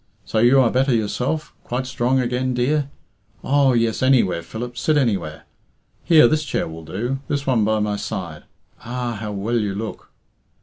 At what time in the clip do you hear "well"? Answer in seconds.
9.31-9.59